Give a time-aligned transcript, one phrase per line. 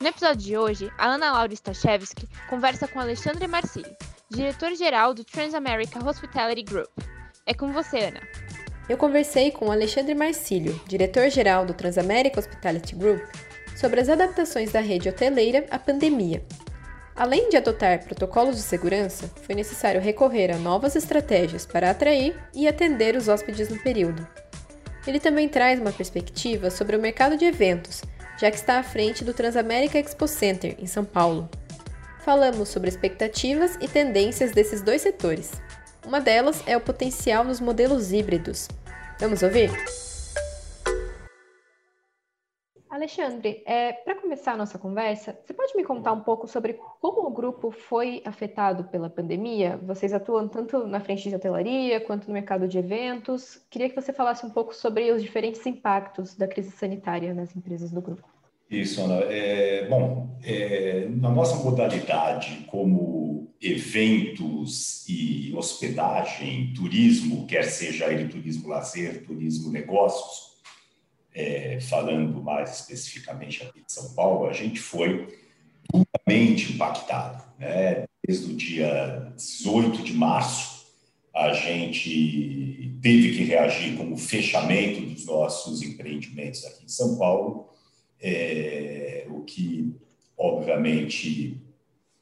[0.00, 3.96] No episódio de hoje, a Ana Laura Stachewski conversa com Alexandre Marcilli,
[4.30, 6.90] diretor-geral do Transamerica Hospitality Group.
[7.44, 8.20] É com você, Ana.
[8.88, 13.22] Eu conversei com Alexandre Marcílio, diretor-geral do Transamerica Hospitality Group,
[13.76, 16.44] sobre as adaptações da rede hoteleira à pandemia
[17.18, 22.68] Além de adotar protocolos de segurança, foi necessário recorrer a novas estratégias para atrair e
[22.68, 24.24] atender os hóspedes no período.
[25.04, 28.02] Ele também traz uma perspectiva sobre o mercado de eventos,
[28.38, 31.48] já que está à frente do Transamérica Expo Center, em São Paulo.
[32.24, 35.52] Falamos sobre expectativas e tendências desses dois setores.
[36.06, 38.68] Uma delas é o potencial dos modelos híbridos.
[39.18, 39.70] Vamos ouvir?
[42.98, 47.28] Alexandre, é, para começar a nossa conversa, você pode me contar um pouco sobre como
[47.28, 49.78] o grupo foi afetado pela pandemia?
[49.84, 53.62] Vocês atuam tanto na frente de hotelaria quanto no mercado de eventos.
[53.70, 57.92] Queria que você falasse um pouco sobre os diferentes impactos da crise sanitária nas empresas
[57.92, 58.24] do grupo.
[58.68, 59.24] Isso, Ana.
[59.30, 68.68] É, bom, é, na nossa modalidade como eventos e hospedagem, turismo, quer seja ele turismo
[68.68, 70.47] lazer, turismo negócios,
[71.38, 75.38] é, falando mais especificamente aqui de São Paulo, a gente foi
[75.88, 77.44] duramente impactado.
[77.56, 78.06] Né?
[78.26, 80.88] Desde o dia 18 de março,
[81.32, 87.68] a gente teve que reagir com o fechamento dos nossos empreendimentos aqui em São Paulo,
[88.20, 89.94] é, o que,
[90.36, 91.56] obviamente,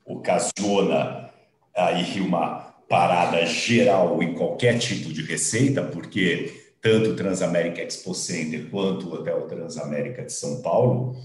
[0.04, 1.30] ocasiona
[1.74, 8.70] aí uma parada geral em qualquer tipo de receita, porque tanto o Transamérica Expo Center
[8.70, 11.16] quanto o Hotel Transamérica de São Paulo,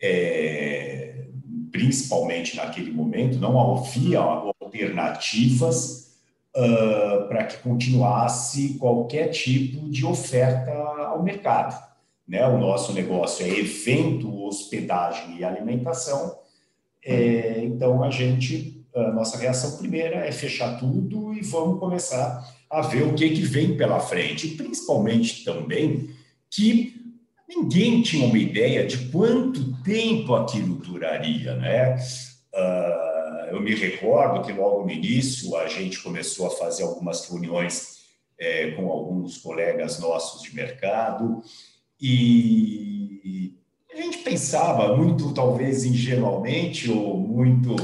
[0.00, 1.26] é,
[1.70, 6.16] principalmente naquele momento, não havia alternativas
[6.56, 11.78] uh, para que continuasse qualquer tipo de oferta ao mercado.
[12.26, 12.46] Né?
[12.46, 16.38] O nosso negócio é evento, hospedagem e alimentação,
[17.04, 22.80] é, então a gente, a nossa reação primeira é fechar tudo e vamos começar a
[22.80, 26.08] ver o que, que vem pela frente, principalmente também
[26.48, 26.94] que
[27.46, 31.96] ninguém tinha uma ideia de quanto tempo aquilo duraria, né?
[32.54, 37.98] Uh, eu me recordo que logo no início a gente começou a fazer algumas reuniões
[38.38, 41.42] é, com alguns colegas nossos de mercado
[42.00, 43.52] e
[43.92, 47.76] a gente pensava muito, talvez ingenuamente ou muito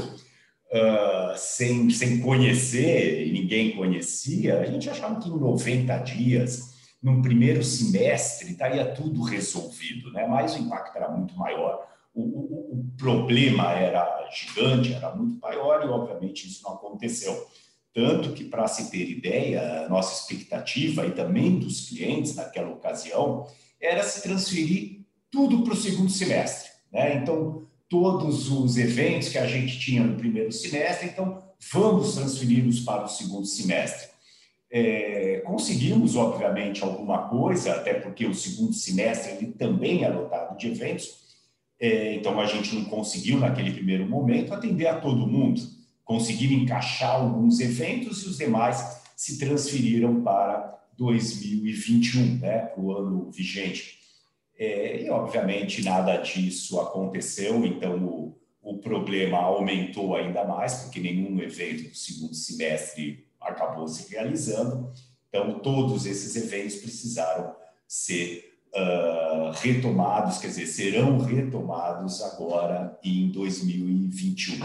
[0.71, 7.63] uh, sem, sem conhecer, ninguém conhecia, a gente achava que em 90 dias, num primeiro
[7.63, 10.27] semestre, estaria tudo resolvido, né?
[10.27, 11.87] mas o impacto era muito maior.
[12.13, 17.47] O, o, o, problema era gigante, era muito maior, e obviamente isso não aconteceu.
[17.93, 23.47] Tanto que, para se ter ideia, a nossa expectativa e também dos clientes naquela ocasião
[23.81, 26.69] era se transferir tudo para o segundo semestre.
[26.91, 27.15] Né?
[27.15, 33.05] Então, todos os eventos que a gente tinha no primeiro semestre, então vamos transferi-los para
[33.05, 34.09] o segundo semestre.
[34.71, 40.67] É, conseguimos, obviamente, alguma coisa, até porque o segundo semestre ele também é lotado de
[40.67, 41.27] eventos,
[41.79, 45.61] é, então a gente não conseguiu, naquele primeiro momento, atender a todo mundo.
[46.05, 53.31] Conseguimos encaixar alguns eventos e os demais se transferiram para 2021, né, para o ano
[53.31, 53.98] vigente.
[54.59, 61.39] É, e, obviamente, nada disso aconteceu, então o, o problema aumentou ainda mais, porque nenhum
[61.39, 64.91] evento do segundo semestre acabou se realizando.
[65.29, 67.55] Então, todos esses eventos precisaram
[67.87, 74.57] ser uh, retomados, quer dizer, serão retomados agora em 2021.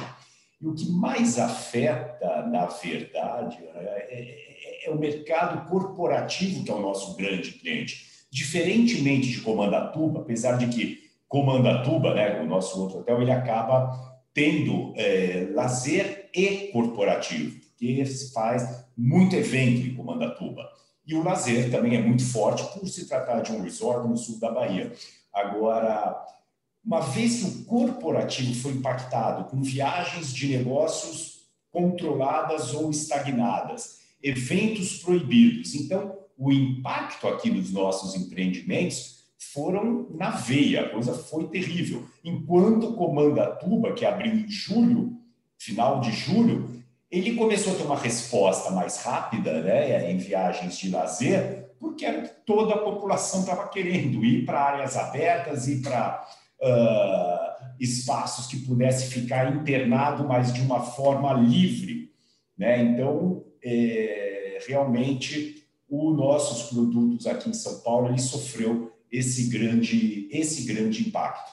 [0.61, 6.75] E o que mais afeta, na verdade, é, é, é o mercado corporativo, que é
[6.75, 12.99] o nosso grande cliente Diferentemente de Comandatuba, apesar de que Comandatuba, né, o nosso outro
[12.99, 20.69] hotel, ele acaba tendo é, lazer e corporativo, porque se faz muito evento em Comandatuba.
[21.07, 24.41] E o lazer também é muito forte por se tratar de um resort no sul
[24.41, 24.93] da Bahia.
[25.33, 26.21] Agora,
[26.85, 34.99] uma vez que o corporativo foi impactado com viagens de negócios controladas ou estagnadas, eventos
[34.99, 42.05] proibidos, então o impacto aqui nos nossos empreendimentos foram na veia, a coisa foi terrível.
[42.25, 45.13] Enquanto Comandatuba, que abriu em julho,
[45.59, 50.91] final de julho, ele começou a ter uma resposta mais rápida né, em viagens de
[50.91, 52.07] lazer, porque
[52.45, 56.27] toda a população estava querendo ir para áreas abertas, ir para
[56.61, 62.11] uh, espaços que pudesse ficar internado, mas de uma forma livre.
[62.57, 62.83] Né?
[62.83, 70.65] Então, é, realmente, os nossos produtos aqui em São Paulo ele sofreu esse grande, esse
[70.65, 71.53] grande impacto.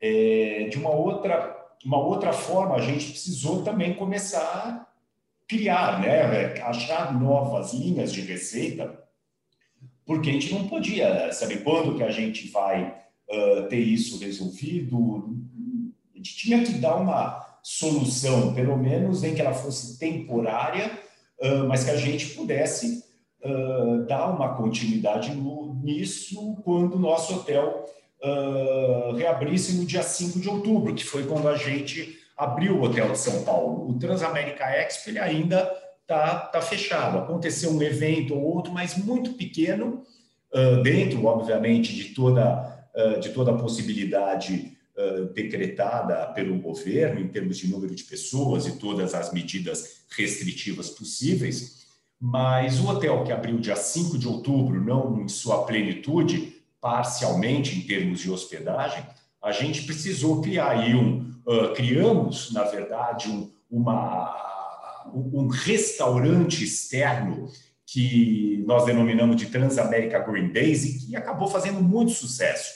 [0.00, 4.86] É, de uma outra, uma outra forma, a gente precisou também começar a
[5.48, 8.98] criar, né, achar novas linhas de receita,
[10.04, 12.94] porque a gente não podia saber quando que a gente vai
[13.28, 15.36] uh, ter isso resolvido.
[16.14, 20.98] A gente tinha que dar uma solução, pelo menos em que ela fosse temporária,
[21.40, 23.04] uh, mas que a gente pudesse
[24.16, 27.84] dar uma continuidade no, nisso quando o nosso hotel
[28.22, 33.12] uh, reabrisse no dia 5 de outubro, que foi quando a gente abriu o Hotel
[33.12, 33.90] de São Paulo.
[33.90, 35.70] O Transamérica Expo ele ainda
[36.02, 37.18] está tá fechado.
[37.18, 40.02] Aconteceu um evento ou outro, mas muito pequeno,
[40.52, 44.74] uh, dentro, obviamente, de toda, uh, de toda a possibilidade
[45.34, 51.85] decretada pelo governo em termos de número de pessoas e todas as medidas restritivas possíveis.
[52.20, 57.82] Mas o hotel que abriu dia 5 de outubro, não em sua plenitude, parcialmente em
[57.82, 59.04] termos de hospedagem,
[59.42, 64.34] a gente precisou criar aí um, uh, criamos, na verdade, um, uma,
[65.14, 67.48] um restaurante externo
[67.86, 72.74] que nós denominamos de Transamérica Green Days e que acabou fazendo muito sucesso.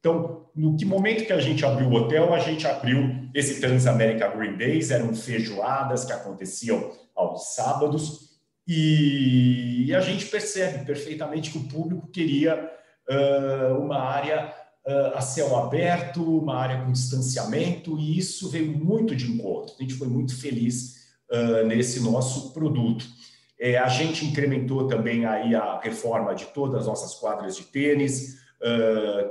[0.00, 4.28] Então, no que momento que a gente abriu o hotel, a gente abriu esse Transamérica
[4.28, 8.27] Green Days, eram feijoadas que aconteciam aos sábados,
[8.68, 12.70] e, a gente percebe perfeitamente que o público queria
[13.08, 14.54] uh, uma área
[14.86, 19.74] uh, a céu aberto, uma área com distanciamento, e isso veio muito de encontro.
[19.78, 23.06] A gente foi muito feliz uh, nesse nosso produto.
[23.58, 28.36] É, a gente incrementou também aí a reforma de todas as nossas quadras de tênis,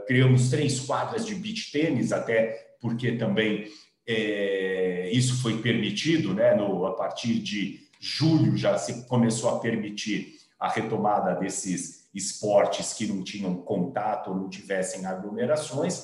[0.05, 3.67] criamos três quadras de beach tênis, até porque também
[4.07, 10.38] é, isso foi permitido né, no, a partir de julho já se começou a permitir
[10.59, 16.03] a retomada desses esportes que não tinham contato não tivessem aglomerações.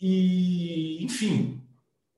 [0.00, 1.62] E, enfim,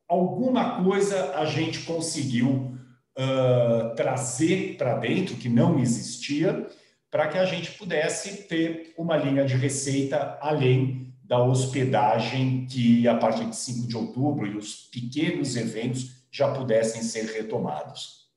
[0.08, 2.76] alguma coisa a gente conseguiu
[3.18, 6.66] uh, trazer para dentro que não existia,
[7.10, 13.16] para que a gente pudesse ter uma linha de receita além da hospedagem, que a
[13.16, 18.27] partir de 5 de outubro e os pequenos eventos já pudessem ser retomados.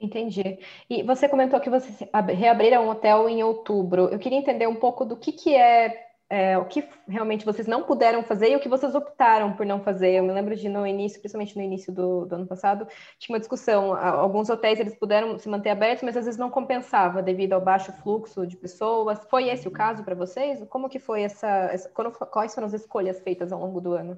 [0.00, 0.58] Entendi.
[0.88, 1.98] E você comentou que vocês
[2.36, 4.08] reabriram um hotel em outubro.
[4.08, 7.82] Eu queria entender um pouco do que, que é, é, o que realmente vocês não
[7.82, 10.12] puderam fazer e o que vocês optaram por não fazer.
[10.12, 12.86] Eu me lembro de no início, principalmente no início do, do ano passado,
[13.18, 13.92] tinha uma discussão.
[13.92, 17.92] Alguns hotéis eles puderam se manter abertos, mas às vezes não compensava devido ao baixo
[17.92, 19.18] fluxo de pessoas.
[19.28, 20.62] Foi esse o caso para vocês?
[20.68, 24.16] Como que foi essa, essa quais foram as escolhas feitas ao longo do ano?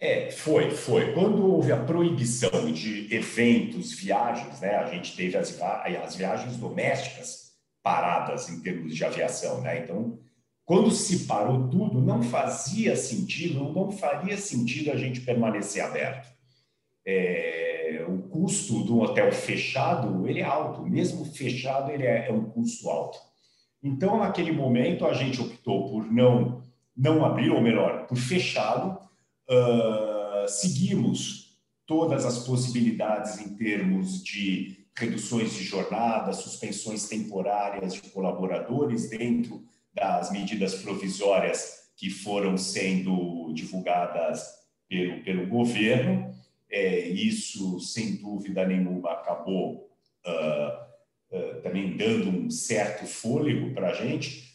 [0.00, 1.12] É, foi, foi.
[1.12, 7.52] Quando houve a proibição de eventos, viagens, né, a gente teve as, as viagens domésticas
[7.82, 9.78] paradas em termos de aviação, né?
[9.78, 10.18] Então,
[10.64, 16.32] quando se parou tudo, não fazia sentido, não faria sentido a gente permanecer aberto.
[17.06, 22.32] É, o custo de um hotel fechado, ele é alto, mesmo fechado, ele é, é
[22.32, 23.18] um custo alto.
[23.82, 26.62] Então, naquele momento, a gente optou por não,
[26.96, 28.98] não abrir, ou melhor, por fechá-lo,
[29.48, 39.10] uh, seguimos todas as possibilidades em termos de reduções de jornada, suspensões temporárias de colaboradores
[39.10, 44.44] dentro das medidas provisórias que foram sendo divulgadas
[44.88, 46.34] pelo, pelo governo.
[46.70, 49.90] É, isso, sem dúvida nenhuma, acabou
[50.26, 54.54] uh, uh, também dando um certo fôlego para a gente.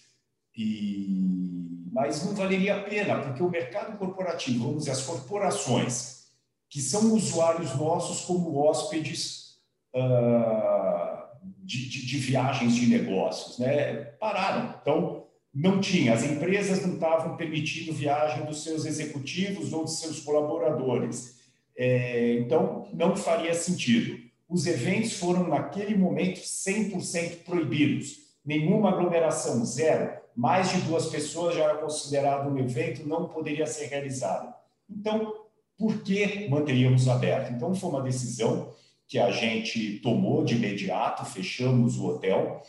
[0.56, 1.59] E
[1.92, 6.28] mas não valeria a pena, porque o mercado corporativo, vamos dizer, as corporações,
[6.70, 9.60] que são usuários nossos como hóspedes
[9.96, 11.20] uh,
[11.64, 13.96] de, de, de, viagens de negócios, né?
[14.20, 14.76] pararam.
[14.82, 20.20] Então, não tinha, as empresas não estavam permitindo viagem dos seus executivos ou dos seus
[20.20, 21.40] colaboradores.
[21.76, 24.20] É, então, não faria sentido.
[24.48, 28.30] Os eventos foram, naquele momento, 100% proibidos.
[28.46, 33.88] Nenhuma aglomeração, zero mais de duas pessoas já era considerado um evento, não poderia ser
[33.88, 34.54] realizado.
[34.90, 35.34] Então,
[35.78, 37.52] por que manteríamos aberto?
[37.52, 38.74] Então, foi uma decisão
[39.06, 42.64] que a gente tomou de imediato, fechamos o hotel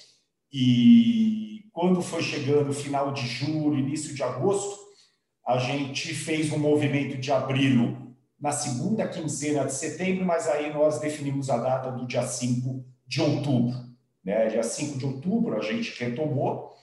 [0.52, 4.76] E quando foi chegando final de julho, início de agosto,
[5.46, 10.98] a gente fez um movimento de abri-lo na segunda quinzena de setembro, mas aí nós
[10.98, 13.76] definimos a data do dia 5 de outubro.
[14.24, 14.48] Né?
[14.48, 16.79] Dia 5 de outubro a gente retomou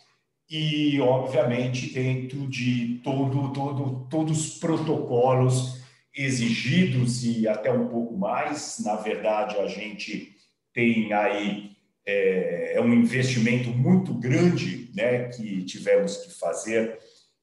[0.49, 5.81] e, obviamente, dentro de todo, todo, todos os protocolos
[6.15, 8.79] exigidos e até um pouco mais.
[8.83, 10.35] Na verdade, a gente
[10.73, 11.71] tem aí
[12.05, 16.97] é, é um investimento muito grande né, que tivemos que fazer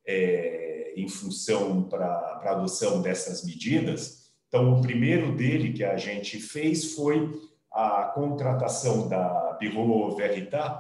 [0.07, 4.31] é, em função para a adoção dessas medidas.
[4.49, 7.31] Então, o primeiro dele que a gente fez foi
[7.71, 10.73] a contratação da Bureau Veritas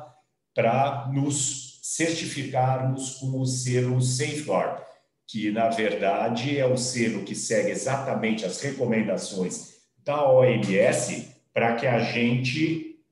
[0.54, 4.82] para nos certificarmos com o selo Safeguard,
[5.28, 11.86] que na verdade é o selo que segue exatamente as recomendações da OMS para que
[11.86, 13.04] a gente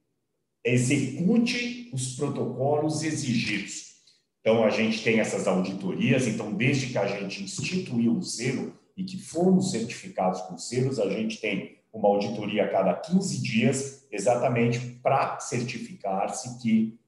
[0.65, 3.93] execute os protocolos exigidos.
[4.41, 6.27] Então, a gente tem essas auditorias.
[6.27, 11.11] Então, desde que a gente instituiu o selo e que fomos certificados com selos, a
[11.11, 16.99] gente tem uma auditoria a cada 15 dias, exatamente para certificar-se que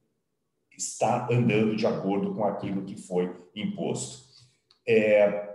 [0.76, 4.24] está andando de acordo com aquilo que foi imposto.
[4.86, 5.54] É,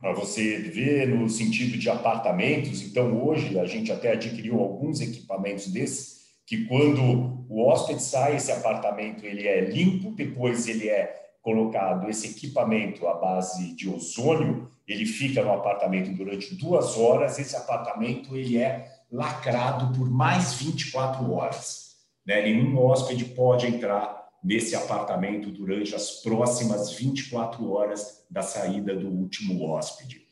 [0.00, 5.68] para você ver no sentido de apartamentos, então hoje a gente até adquiriu alguns equipamentos
[5.68, 12.08] desses que quando o hóspede sai, esse apartamento ele é limpo, depois ele é colocado
[12.08, 18.36] esse equipamento à base de ozônio, ele fica no apartamento durante duas horas, esse apartamento
[18.36, 21.96] ele é lacrado por mais 24 horas.
[22.26, 22.42] Né?
[22.42, 29.64] Nenhum hóspede pode entrar nesse apartamento durante as próximas 24 horas da saída do último
[29.64, 30.22] hóspede.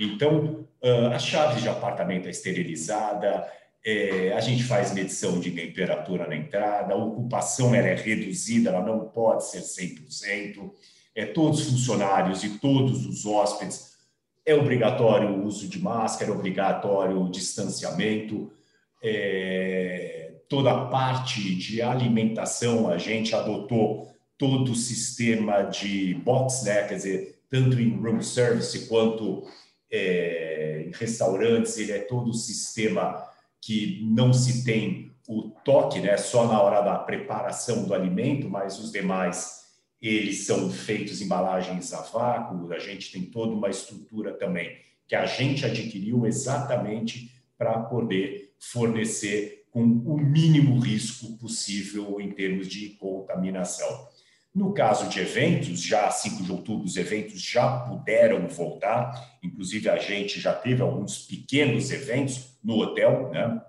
[0.00, 0.66] Então,
[1.12, 3.46] a chave de apartamento é esterilizada,
[3.84, 8.84] é, a gente faz medição de temperatura na entrada, a ocupação ela é reduzida, ela
[8.84, 10.70] não pode ser 100%.
[11.14, 13.90] É, todos os funcionários e todos os hóspedes
[14.44, 18.52] é obrigatório o uso de máscara, é obrigatório o distanciamento.
[19.02, 26.82] É, toda a parte de alimentação, a gente adotou todo o sistema de box, né?
[26.88, 29.46] quer dizer, tanto em room service quanto
[29.88, 33.24] é, em restaurantes, ele é todo o sistema
[33.62, 38.80] que não se tem o toque, né, só na hora da preparação do alimento, mas
[38.80, 39.60] os demais
[40.02, 42.72] eles são feitos em embalagens a vácuo.
[42.72, 44.76] A gente tem toda uma estrutura também
[45.06, 52.68] que a gente adquiriu exatamente para poder fornecer com o mínimo risco possível em termos
[52.68, 54.08] de contaminação.
[54.52, 59.96] No caso de eventos, já 5 de outubro, os eventos já puderam voltar, inclusive a
[59.96, 63.62] gente já teve alguns pequenos eventos no hotel, né?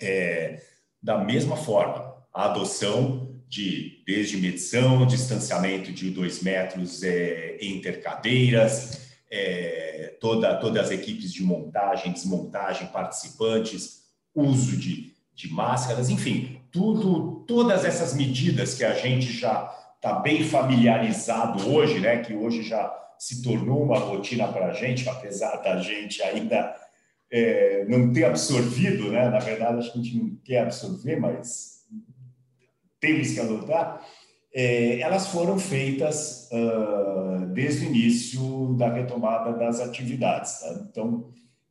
[0.00, 0.62] É,
[1.00, 9.08] da mesma forma, a adoção de desde medição, distanciamento de dois metros é, entre cadeiras,
[9.30, 13.97] é, toda, todas as equipes de montagem, desmontagem, participantes,
[14.34, 20.44] uso de, de máscaras, enfim, tudo, todas essas medidas que a gente já está bem
[20.44, 25.80] familiarizado hoje, né, que hoje já se tornou uma rotina para a gente, apesar da
[25.80, 26.74] gente ainda
[27.30, 31.78] é, não ter absorvido, né, na verdade acho que a gente não quer absorver, mas
[33.00, 34.00] temos que adotar,
[34.54, 40.60] é, elas foram feitas uh, desde o início da retomada das atividades.
[40.60, 40.86] Tá?
[40.90, 41.30] Então,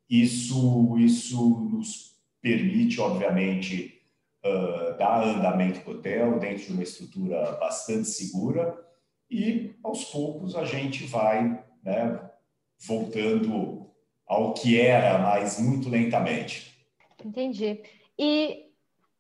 [0.10, 2.07] isso, isso nos
[2.48, 4.02] permite, obviamente,
[4.46, 8.78] uh, dar andamento para o hotel dentro de uma estrutura bastante segura
[9.30, 12.20] e, aos poucos, a gente vai né,
[12.88, 13.92] voltando
[14.26, 16.74] ao que era, mas muito lentamente.
[17.24, 17.82] Entendi.
[18.18, 18.67] E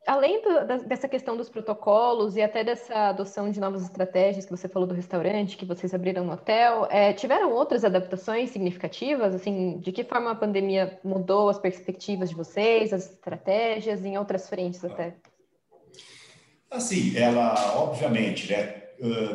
[0.08, 4.70] além do, dessa questão dos protocolos e até dessa adoção de novas estratégias que você
[4.70, 9.36] falou do restaurante, que vocês abriram no hotel, é, tiveram outras adaptações significativas?
[9.36, 14.48] Assim, de que forma a pandemia mudou as perspectivas de vocês, as estratégias, em outras
[14.48, 15.14] frentes até?
[16.72, 18.64] Assim, ela, obviamente, né,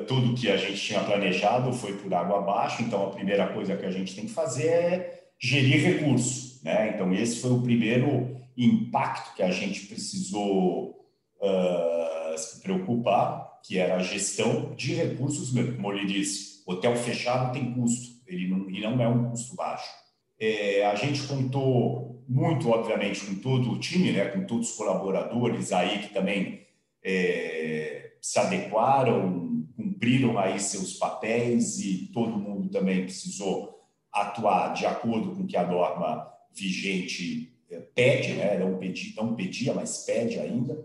[0.08, 3.86] tudo que a gente tinha planejado foi por água abaixo, então a primeira coisa que
[3.86, 6.92] a gente tem que fazer é gerir recursos, né?
[6.94, 11.06] Então esse foi o primeiro impacto que a gente precisou
[11.40, 17.72] uh, se preocupar, que era a gestão de recursos, como ele disse, hotel fechado tem
[17.72, 19.90] custo, ele não, e não é um custo baixo.
[20.38, 25.72] É, a gente contou muito, obviamente, com todo o time, né, com todos os colaboradores
[25.72, 26.66] aí que também
[27.04, 33.80] é, se adequaram, cumpriram aí seus papéis e todo mundo também precisou
[34.12, 38.58] atuar de acordo com o que a norma vigente pede, né?
[38.58, 40.78] não, pedi, não pedia, mas pede ainda.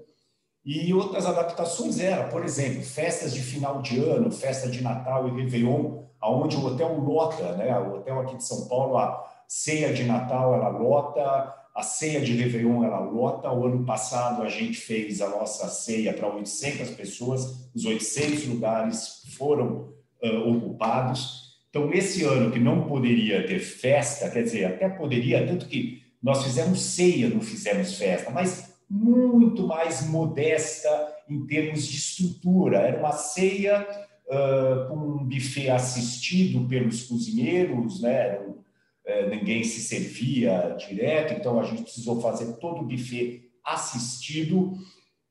[0.66, 5.42] E outras adaptações eram, por exemplo, festas de final de ano, festa de Natal e
[5.42, 7.80] Réveillon, aonde o hotel lota, né?
[7.80, 12.34] O hotel aqui de São Paulo, a ceia de Natal ela lota, a ceia de
[12.34, 13.50] Réveillon ela lota.
[13.50, 19.24] O ano passado a gente fez a nossa ceia para 800 pessoas, os 800 lugares
[19.38, 21.56] foram uh, ocupados.
[21.70, 26.44] Então, esse ano que não poderia ter festa, quer dizer, até poderia, tanto que nós
[26.44, 30.90] fizemos ceia, não fizemos festa, mas muito mais modesta
[31.30, 32.80] em termos de estrutura.
[32.80, 33.86] Era uma ceia
[34.28, 38.40] uh, com um buffet assistido pelos cozinheiros, né?
[38.40, 44.78] uh, ninguém se servia direto, então a gente precisou fazer todo o buffet assistido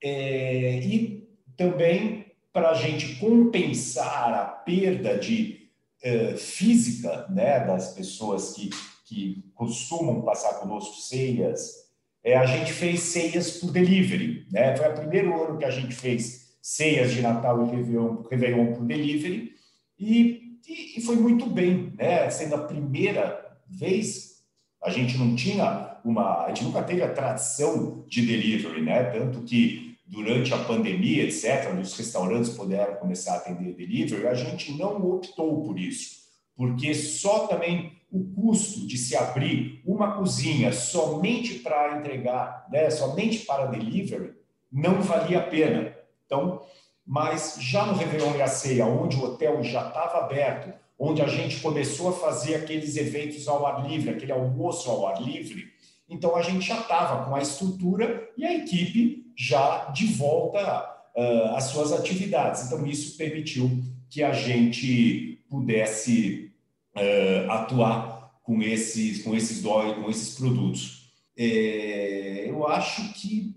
[0.02, 1.26] é, e
[1.56, 5.64] também para a gente compensar a perda de
[6.38, 8.70] física né, das pessoas que,
[9.06, 11.86] que costumam passar conosco ceias,
[12.24, 14.46] é, a gente fez ceias por delivery.
[14.50, 14.76] Né?
[14.76, 18.84] Foi o primeiro ano que a gente fez ceias de Natal e Réveillon, Réveillon por
[18.84, 19.52] delivery,
[19.98, 22.28] e, e, e, foi muito bem, né?
[22.28, 24.42] Sendo a primeira vez,
[24.82, 29.04] a gente não tinha uma, a gente nunca teve a tradição de delivery, né?
[29.04, 34.76] Tanto que durante a pandemia, etc., os restaurantes puderam começar a atender delivery, a gente
[34.76, 36.16] não optou por isso,
[36.56, 43.40] porque só também o custo de se abrir uma cozinha somente para entregar, né, somente
[43.40, 44.32] para delivery,
[44.70, 45.94] não valia a pena.
[46.24, 46.62] Então,
[47.06, 51.26] mas já no Réveillon e a Ceia, onde o hotel já estava aberto, onde a
[51.26, 55.76] gente começou a fazer aqueles eventos ao ar livre, aquele almoço ao ar livre,
[56.08, 60.60] então a gente já estava com a estrutura e a equipe já de volta
[61.16, 62.66] uh, às suas atividades.
[62.66, 66.45] Então isso permitiu que a gente pudesse
[66.96, 71.12] uh, atuar com esses, com esses com esses produtos.
[71.36, 73.54] É, eu acho que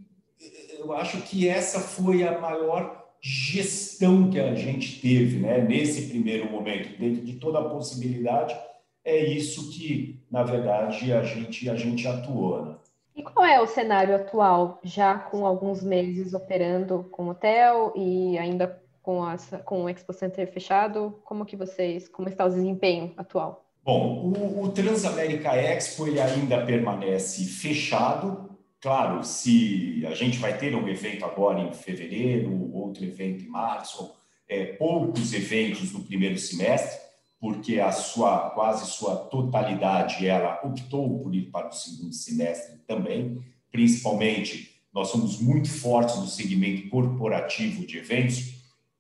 [0.78, 6.50] eu acho que essa foi a maior gestão que a gente teve né, nesse primeiro
[6.50, 8.58] momento, dentro de toda a possibilidade,
[9.04, 12.66] é isso que, na verdade, a gente, a gente atuou.
[12.66, 12.76] Né?
[13.16, 18.82] E qual é o cenário atual, já com alguns meses operando com hotel e ainda
[19.02, 21.20] com, a, com o Expo Center fechado?
[21.24, 23.66] Como que vocês, como está o desempenho atual?
[23.84, 28.50] Bom, o, o Transamérica Expo ele ainda permanece fechado,
[28.82, 34.10] Claro, se a gente vai ter um evento agora em fevereiro, outro evento em março,
[34.48, 36.98] é, poucos eventos no primeiro semestre,
[37.42, 43.42] porque a sua quase sua totalidade ela optou por ir para o segundo semestre também,
[43.70, 48.59] principalmente nós somos muito fortes no segmento corporativo de eventos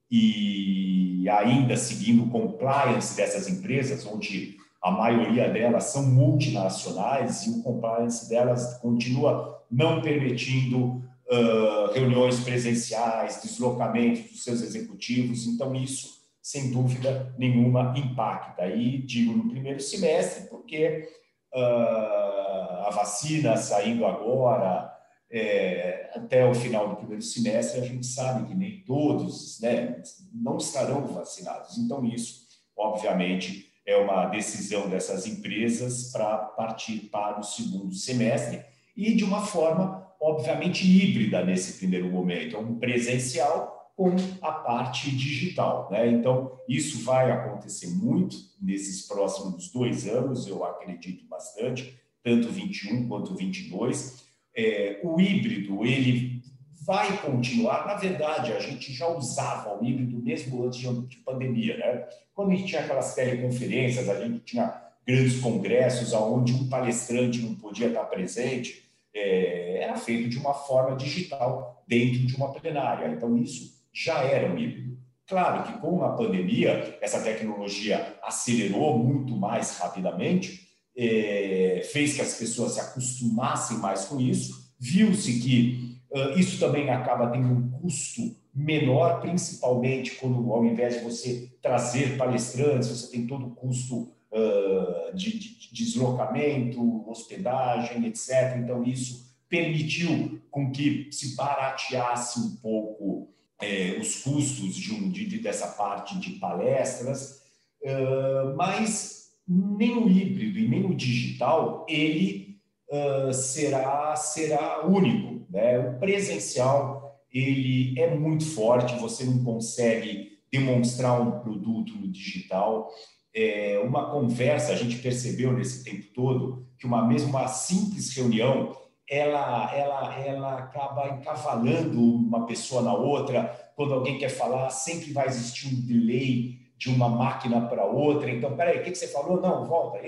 [0.09, 7.63] e ainda seguindo o compliance dessas empresas, onde a maioria delas são multinacionais e o
[7.63, 15.45] compliance delas continua não permitindo uh, reuniões presenciais, deslocamentos dos seus executivos.
[15.45, 18.67] Então, isso, sem dúvida nenhuma, impacta.
[18.67, 21.07] E digo no primeiro semestre, porque
[21.53, 24.91] uh, a vacina saindo agora,
[25.31, 30.01] é, até o final do primeiro semestre, a gente sabe que nem todos né,
[30.33, 31.77] não estarão vacinados.
[31.77, 38.63] Então, isso, obviamente, é uma decisão dessas empresas para partir para o segundo semestre
[38.95, 45.11] e de uma forma, obviamente, híbrida nesse primeiro momento, é um presencial com a parte
[45.11, 45.89] digital.
[45.91, 46.07] Né?
[46.07, 53.35] Então, isso vai acontecer muito nesses próximos dois anos, eu acredito bastante, tanto 21 quanto
[53.35, 54.28] 22.
[54.59, 56.41] É, o híbrido, ele
[56.85, 57.85] vai continuar.
[57.85, 61.77] Na verdade, a gente já usava o híbrido mesmo antes de pandemia.
[61.77, 62.07] Né?
[62.33, 67.55] Quando a gente tinha aquelas teleconferências, a gente tinha grandes congressos onde um palestrante não
[67.55, 73.07] podia estar presente, é, era feito de uma forma digital dentro de uma plenária.
[73.07, 74.97] Então, isso já era um híbrido.
[75.27, 80.68] Claro que com a pandemia, essa tecnologia acelerou muito mais rapidamente,
[81.01, 86.89] é, fez que as pessoas se acostumassem mais com isso, viu-se que uh, isso também
[86.89, 93.25] acaba tendo um custo menor, principalmente quando, ao invés de você trazer palestrantes, você tem
[93.25, 98.57] todo o custo uh, de, de, deslocamento, hospedagem, etc.
[98.57, 103.29] Então, isso permitiu com que se barateasse um pouco
[103.61, 107.41] é, os custos de, de, dessa parte de palestras,
[107.83, 109.18] uh, mas
[109.49, 112.59] nem o híbrido e nem o digital, ele
[112.91, 115.45] uh, será, será único.
[115.49, 115.79] Né?
[115.79, 122.89] O presencial, ele é muito forte, você não consegue demonstrar um produto no digital
[123.33, 128.75] é, uma conversa, a gente percebeu nesse tempo todo que uma mesma simples reunião,
[129.09, 133.71] ela, ela, ela acaba encavalando uma pessoa na outra.
[133.75, 138.31] Quando alguém quer falar, sempre vai existir um delay de uma máquina para outra.
[138.31, 139.41] Então, peraí, o que, que você falou?
[139.41, 139.99] Não, volta.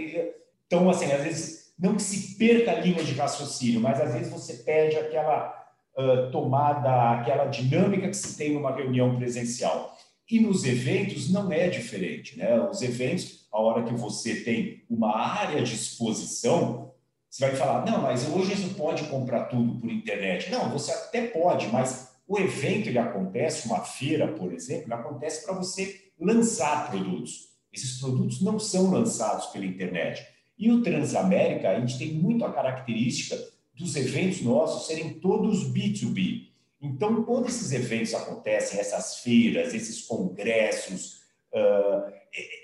[0.65, 4.31] Então, assim, às vezes, não que se perca a linha de raciocínio, mas às vezes
[4.31, 5.53] você perde aquela
[5.97, 9.97] uh, tomada, aquela dinâmica que se tem numa reunião presencial.
[10.29, 12.57] E nos eventos não é diferente, né?
[12.61, 16.93] Os eventos, a hora que você tem uma área de exposição,
[17.29, 20.49] você vai falar, não, mas hoje você pode comprar tudo por internet.
[20.49, 25.43] Não, você até pode, mas o evento ele acontece, uma feira, por exemplo, ele acontece
[25.43, 27.49] para você lançar produtos.
[27.73, 30.23] Esses produtos não são lançados pela internet.
[30.57, 33.35] E o Transamérica, a gente tem muito a característica
[33.73, 36.51] dos eventos nossos serem todos B2B.
[36.79, 41.21] Então, quando esses eventos acontecem, essas feiras, esses congressos,
[41.53, 42.11] uh,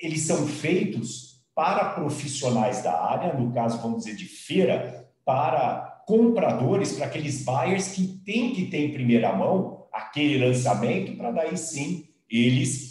[0.01, 6.93] eles são feitos para profissionais da área, no caso, vamos dizer, de feira, para compradores,
[6.93, 12.07] para aqueles buyers que têm que ter em primeira mão aquele lançamento, para daí sim
[12.29, 12.86] eles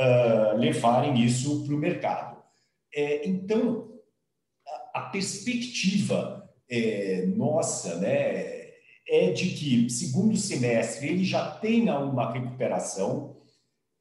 [0.00, 2.42] uh, levarem isso para o mercado.
[2.94, 3.88] É, então,
[4.94, 8.70] a, a perspectiva é, nossa, né,
[9.08, 13.36] é de que, segundo semestre, ele já tenha uma recuperação.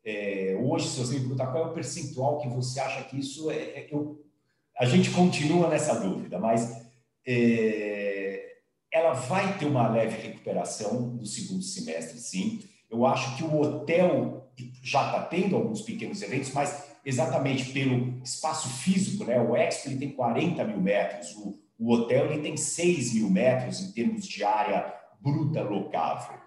[0.05, 3.51] É, hoje, se você me perguntar qual é o percentual que você acha que isso
[3.51, 4.23] é, é eu,
[4.77, 6.87] a gente continua nessa dúvida, mas
[7.27, 8.57] é,
[8.91, 12.61] ela vai ter uma leve recuperação no segundo semestre, sim.
[12.89, 14.48] Eu acho que o hotel
[14.83, 19.39] já está tendo alguns pequenos eventos, mas exatamente pelo espaço físico, né?
[19.39, 23.81] O Expo ele tem 40 mil metros, o, o hotel ele tem 6 mil metros
[23.81, 26.37] em termos de área bruta locável.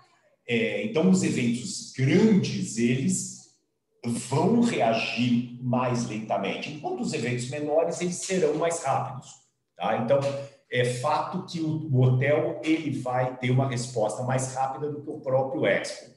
[0.46, 3.42] É, então, os eventos grandes, eles
[4.04, 9.30] vão reagir mais lentamente, enquanto os eventos menores, eles serão mais rápidos.
[9.76, 9.98] Tá?
[9.98, 10.20] Então,
[10.70, 15.20] é fato que o, hotel ele vai ter uma resposta mais rápida do que o
[15.20, 16.11] próprio Expo.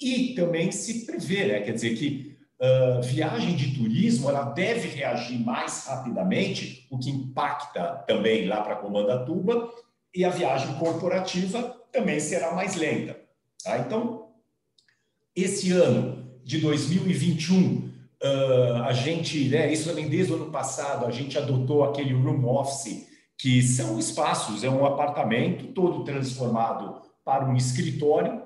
[0.00, 1.60] E também se prevê, né?
[1.60, 8.04] quer dizer que uh, viagem de turismo ela deve reagir mais rapidamente, o que impacta
[8.06, 9.70] também lá para Comandatuba,
[10.14, 13.16] e a viagem corporativa também será mais lenta.
[13.62, 13.78] Tá?
[13.78, 14.28] Então,
[15.34, 17.90] esse ano de 2021,
[18.22, 22.46] uh, a gente, né, isso também desde o ano passado, a gente adotou aquele room
[22.46, 23.06] office,
[23.38, 28.45] que são espaços, é um apartamento todo transformado para um escritório,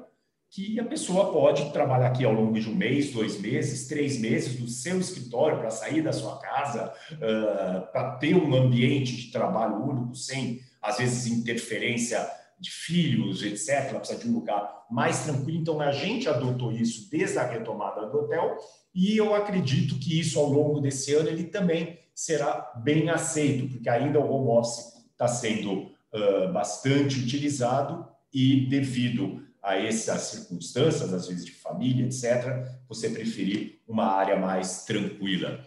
[0.50, 4.56] que a pessoa pode trabalhar aqui ao longo de um mês, dois meses, três meses
[4.56, 9.76] do seu escritório para sair da sua casa, uh, para ter um ambiente de trabalho
[9.76, 13.90] único, sem, às vezes, interferência de filhos, etc.
[13.90, 15.60] Ela precisa de um lugar mais tranquilo.
[15.60, 18.56] Então, a gente adotou isso desde a retomada do hotel
[18.92, 23.88] e eu acredito que isso, ao longo desse ano, ele também será bem aceito, porque
[23.88, 31.28] ainda o home office está sendo uh, bastante utilizado e, devido a essas circunstâncias, às
[31.28, 35.64] vezes de família, etc., você preferir uma área mais tranquila.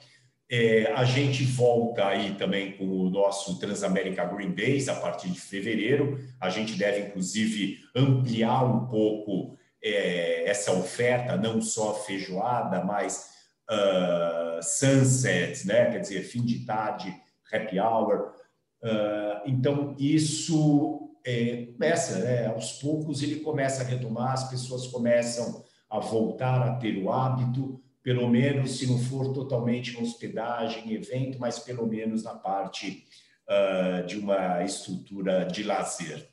[0.50, 5.40] É, a gente volta aí também com o nosso Transamérica Green Days a partir de
[5.40, 6.20] fevereiro.
[6.40, 13.34] A gente deve, inclusive, ampliar um pouco é, essa oferta, não só feijoada, mas
[13.70, 15.92] uh, sunset, né?
[15.92, 17.14] quer dizer, fim de tarde,
[17.52, 18.34] happy hour.
[18.84, 22.48] Uh, então, isso é, começa, né?
[22.48, 27.82] aos poucos ele começa a retomar, as pessoas começam a voltar a ter o hábito
[28.04, 33.06] pelo menos, se não for totalmente uma hospedagem, evento, mas pelo menos na parte
[33.48, 36.33] uh, de uma estrutura de lazer.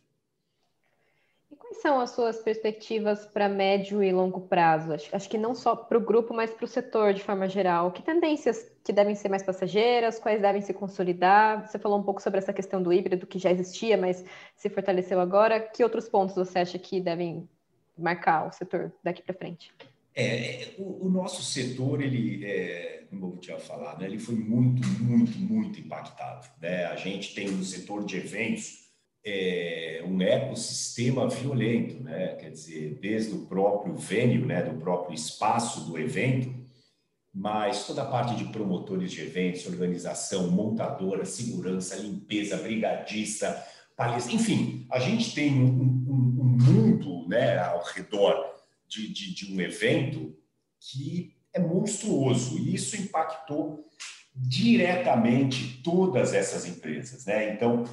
[1.71, 4.93] Quais são as suas perspectivas para médio e longo prazo?
[4.93, 7.93] Acho, acho que não só para o grupo, mas para o setor de forma geral.
[7.93, 11.65] Que tendências que devem ser mais passageiras, quais devem se consolidar?
[11.65, 14.25] Você falou um pouco sobre essa questão do híbrido que já existia, mas
[14.57, 15.61] se fortaleceu agora.
[15.61, 17.49] Que outros pontos você acha que devem
[17.97, 19.73] marcar o setor daqui para frente?
[20.13, 25.39] É, o, o, nosso setor, ele, é, como eu tinha falado, ele foi muito, muito,
[25.39, 26.49] muito impactado.
[26.61, 26.87] Né?
[26.87, 28.90] A gente tem no setor de eventos
[29.25, 32.37] é, um ecossistema violento, né?
[32.37, 36.59] quer dizer, desde o próprio venue, né, do próprio espaço do evento,
[37.33, 43.65] mas toda a parte de promotores de eventos, organização, montadora, segurança, limpeza, brigadista,
[43.97, 48.35] palestra, enfim, a gente tem um, um, um mundo né, ao redor
[48.89, 50.35] de, de, de um evento
[50.81, 53.87] que é monstruoso e isso impactou
[54.35, 57.53] diretamente todas essas empresas, né?
[57.53, 57.85] Então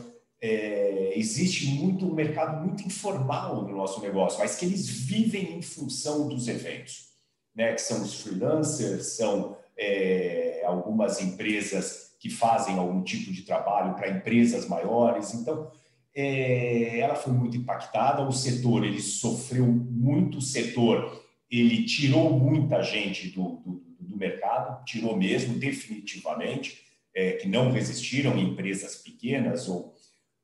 [0.41, 5.61] é, existe muito um mercado muito informal no nosso negócio, mas que eles vivem em
[5.61, 7.09] função dos eventos,
[7.55, 7.73] né?
[7.73, 14.09] Que são os freelancers, são é, algumas empresas que fazem algum tipo de trabalho para
[14.09, 15.33] empresas maiores.
[15.33, 15.71] Então
[16.15, 22.83] é, ela foi muito impactada, o setor ele sofreu muito, o setor ele tirou muita
[22.83, 26.81] gente do, do, do mercado, tirou mesmo, definitivamente,
[27.15, 29.95] é, que não resistiram, empresas pequenas ou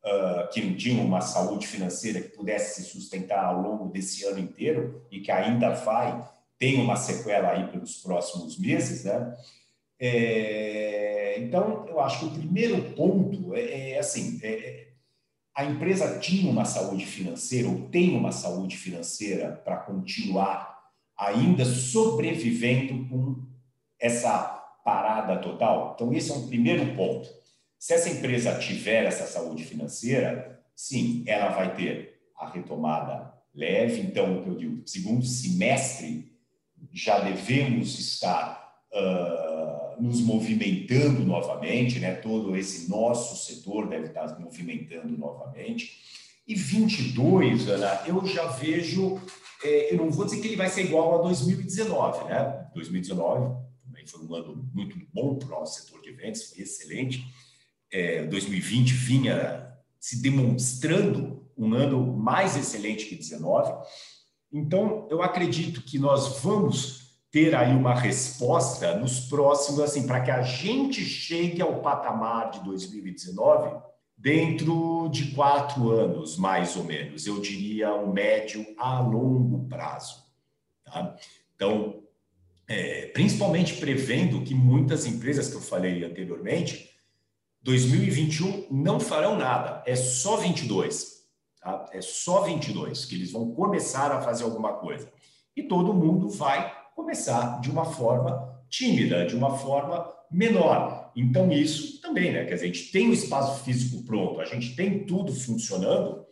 [0.04, 5.06] uh, que tinham uma saúde financeira que pudesse se sustentar ao longo desse ano inteiro
[5.12, 6.28] e que ainda vai,
[6.60, 9.36] tem uma sequela aí pelos próximos meses, né?
[10.00, 14.88] É, então, eu acho que o primeiro ponto é, é assim: é, é
[15.56, 20.82] a empresa tinha uma saúde financeira ou tem uma saúde financeira para continuar
[21.18, 23.46] ainda sobrevivendo com
[24.00, 24.32] essa
[24.84, 25.94] parada total?
[25.96, 27.30] Então, esse é um primeiro ponto.
[27.84, 34.00] Se essa empresa tiver essa saúde financeira, sim, ela vai ter a retomada leve.
[34.00, 36.32] Então, o que eu digo, segundo semestre,
[36.94, 42.16] já devemos estar uh, nos movimentando novamente, né?
[42.16, 46.00] Todo esse nosso setor deve estar se movimentando novamente.
[46.48, 49.22] E 22, Ana, eu já vejo,
[49.62, 52.66] é, eu não vou dizer que ele vai ser igual a 2019, né?
[52.74, 57.26] 2019 também foi um ano muito bom para o nosso setor de eventos, foi excelente.
[57.94, 63.72] É, 2020 vinha se demonstrando um ano mais excelente que 19.
[64.52, 70.30] Então, eu acredito que nós vamos ter aí uma resposta nos próximos, assim, para que
[70.30, 73.82] a gente chegue ao patamar de 2019
[74.16, 77.26] dentro de quatro anos, mais ou menos.
[77.26, 80.24] Eu diria um médio a longo prazo.
[80.86, 81.16] Tá?
[81.56, 82.04] Então,
[82.68, 86.93] é, principalmente prevendo que muitas empresas que eu falei anteriormente,
[87.64, 91.24] 2021 não farão nada, é só 22,
[91.62, 91.90] tá?
[91.94, 95.10] É só 22 que eles vão começar a fazer alguma coisa.
[95.56, 101.12] E todo mundo vai começar de uma forma tímida, de uma forma menor.
[101.16, 102.44] Então, isso também, né?
[102.44, 106.26] Quer dizer, a gente tem o espaço físico pronto, a gente tem tudo funcionando,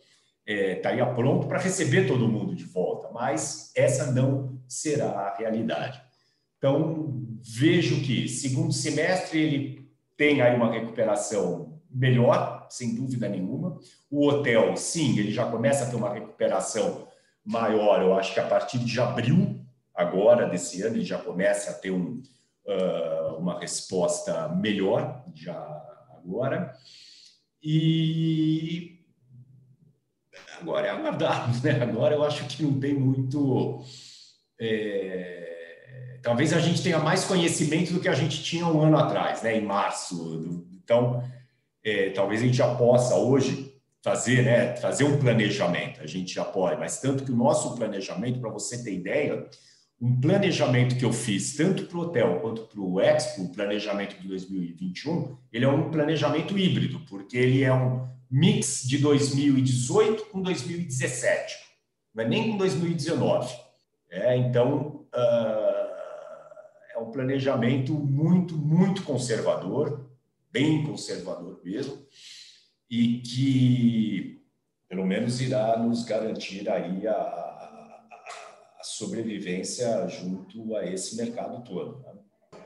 [0.46, 6.02] estaria é, pronto para receber todo mundo de volta, mas essa não será a realidade.
[6.58, 9.81] Então, vejo que segundo semestre ele
[10.22, 13.80] tem aí uma recuperação melhor, sem dúvida nenhuma.
[14.08, 17.08] O hotel, sim, ele já começa a ter uma recuperação
[17.44, 19.60] maior, eu acho que a partir de abril
[19.92, 22.22] agora desse ano ele já começa a ter um,
[22.64, 25.58] uh, uma resposta melhor já
[26.16, 26.72] agora.
[27.60, 29.00] E
[30.60, 31.82] agora é aguardar, né?
[31.82, 33.82] Agora eu acho que não tem muito.
[34.60, 35.51] É
[36.22, 39.56] talvez a gente tenha mais conhecimento do que a gente tinha um ano atrás, né,
[39.56, 40.66] em março.
[40.72, 41.22] Então,
[41.84, 46.00] é, talvez a gente já possa hoje fazer, né, fazer um planejamento.
[46.00, 49.46] A gente já pode, mas tanto que o nosso planejamento, para você ter ideia,
[50.00, 54.20] um planejamento que eu fiz tanto para o hotel quanto para o Expo, o planejamento
[54.20, 60.42] de 2021, ele é um planejamento híbrido, porque ele é um mix de 2018 com
[60.42, 61.54] 2017,
[62.12, 63.54] não é nem com 2019.
[64.10, 65.71] É, então, uh,
[67.02, 70.08] um planejamento muito, muito conservador,
[70.50, 71.98] bem conservador mesmo,
[72.90, 74.42] e que,
[74.88, 82.00] pelo menos, irá nos garantir aí a, a, sobrevivência junto a esse mercado todo.
[82.00, 82.12] Né?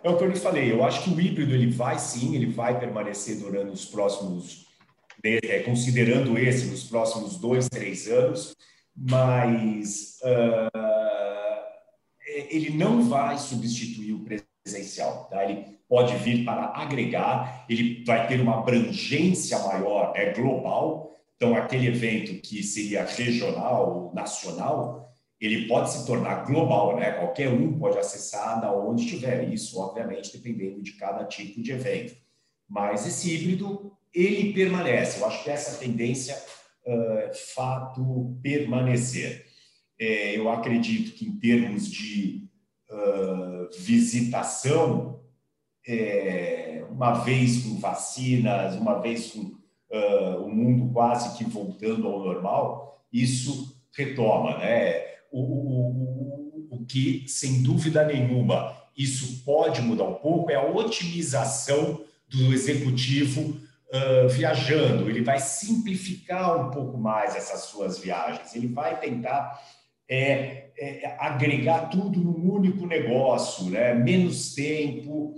[0.02, 2.46] É o que eu lhe falei, eu acho que o híbrido ele vai sim, ele
[2.46, 4.66] vai permanecer durante os próximos,
[5.22, 8.56] é, considerando esse, nos próximos dois, três anos,
[8.96, 10.85] mas uh,
[12.50, 15.28] ele não vai substituir o presencial.
[15.30, 15.44] Tá?
[15.44, 21.12] Ele pode vir para agregar, ele vai ter uma abrangência maior, é global.
[21.36, 25.06] Então, aquele evento que seria regional, nacional,
[25.40, 27.12] ele pode se tornar global, né?
[27.12, 29.52] Qualquer um pode acessar da onde estiver.
[29.52, 32.16] Isso, obviamente, dependendo de cada tipo de evento.
[32.68, 35.20] Mas esse híbrido, ele permanece.
[35.20, 36.42] Eu acho que essa tendência,
[36.86, 39.44] uh, fato, permanecer.
[39.98, 42.48] É, eu acredito que em termos de
[42.90, 45.20] uh, visitação,
[45.86, 52.24] é, uma vez com vacinas, uma vez com uh, o mundo quase que voltando ao
[52.24, 55.16] normal, isso retoma, né?
[55.32, 60.64] O, o, o, o que, sem dúvida nenhuma, isso pode mudar um pouco é a
[60.64, 63.56] otimização do executivo
[63.90, 65.08] uh, viajando.
[65.08, 68.54] Ele vai simplificar um pouco mais essas suas viagens.
[68.54, 69.60] Ele vai tentar
[70.08, 73.94] é, é, agregar tudo num único negócio, né?
[73.94, 75.34] menos tempo,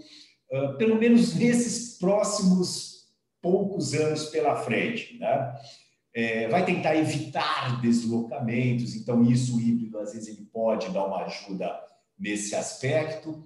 [0.52, 3.06] uh, pelo menos nesses próximos
[3.40, 5.18] poucos anos pela frente.
[5.18, 5.54] Né?
[6.14, 11.24] É, vai tentar evitar deslocamentos, então isso o híbrido às vezes ele pode dar uma
[11.24, 11.78] ajuda
[12.18, 13.44] nesse aspecto,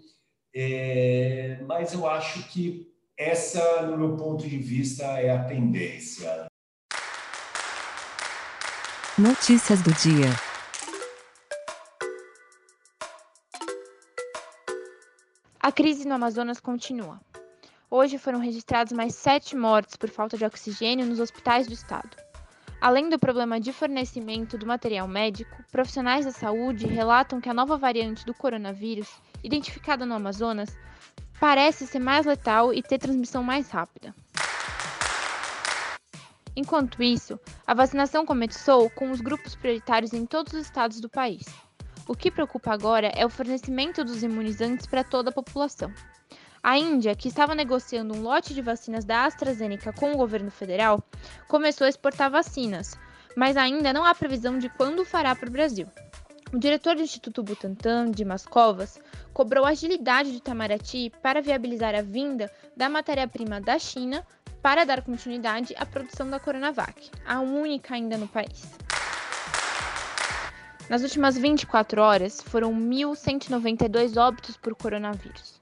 [0.55, 6.47] é, mas eu acho que essa, no meu ponto de vista, é a tendência.
[9.19, 10.52] Notícias do dia.
[15.65, 17.21] A crise no Amazonas continua.
[17.89, 22.17] Hoje foram registrados mais sete mortes por falta de oxigênio nos hospitais do estado.
[22.81, 27.77] Além do problema de fornecimento do material médico, profissionais da saúde relatam que a nova
[27.77, 29.09] variante do coronavírus,
[29.45, 30.77] identificada no Amazonas,
[31.39, 34.13] parece ser mais letal e ter transmissão mais rápida.
[36.57, 41.45] Enquanto isso, a vacinação começou com os grupos prioritários em todos os estados do país.
[42.07, 45.93] O que preocupa agora é o fornecimento dos imunizantes para toda a população.
[46.63, 51.03] A Índia, que estava negociando um lote de vacinas da AstraZeneca com o governo federal,
[51.49, 52.97] começou a exportar vacinas,
[53.37, 55.87] mas ainda não há previsão de quando fará para o Brasil.
[56.53, 59.01] O diretor do Instituto Butantan, Dimas Covas,
[59.33, 64.25] cobrou agilidade de Itamaraty para viabilizar a vinda da matéria-prima da China
[64.61, 68.71] para dar continuidade à produção da Coronavac, a única ainda no país.
[70.89, 75.61] Nas últimas 24 horas, foram 1.192 óbitos por coronavírus.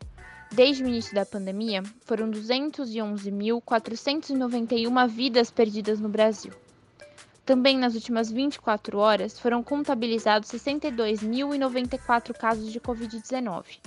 [0.50, 6.52] Desde o início da pandemia, foram 211.491 vidas perdidas no Brasil.
[7.44, 13.78] Também nas últimas 24 horas foram contabilizados 62.094 casos de Covid-19.